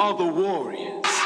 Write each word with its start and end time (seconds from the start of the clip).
are 0.00 0.14
the 0.16 0.24
warriors. 0.24 1.19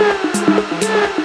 Yeah. 0.00 1.19